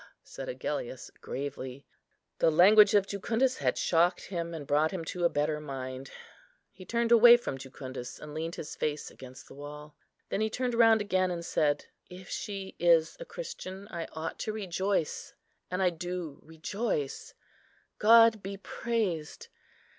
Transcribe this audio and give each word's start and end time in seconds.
said 0.23 0.49
Agellius, 0.49 1.11
gravely. 1.21 1.85
The 2.39 2.49
language 2.49 2.95
of 2.95 3.05
Jucundus 3.05 3.57
had 3.57 3.77
shocked 3.77 4.21
him, 4.23 4.51
and 4.51 4.65
brought 4.65 4.89
him 4.89 5.05
to 5.05 5.25
a 5.25 5.29
better 5.29 5.59
mind. 5.59 6.09
He 6.71 6.85
turned 6.85 7.11
away 7.11 7.37
from 7.37 7.59
Jucundus, 7.59 8.17
and 8.17 8.33
leant 8.33 8.55
his 8.55 8.75
face 8.75 9.11
against 9.11 9.47
the 9.47 9.53
wall. 9.53 9.95
Then 10.29 10.41
he 10.41 10.49
turned 10.49 10.73
round 10.73 11.01
again, 11.01 11.29
and 11.29 11.45
said, 11.45 11.85
"If 12.09 12.29
she 12.29 12.75
is 12.79 13.15
a 13.19 13.25
Christian, 13.25 13.87
I 13.89 14.07
ought 14.13 14.39
to 14.39 14.51
rejoice, 14.51 15.35
and 15.69 15.83
I 15.83 15.91
do 15.91 16.39
rejoice; 16.41 17.35
God 17.99 18.41
be 18.41 18.57
praised. 18.57 19.49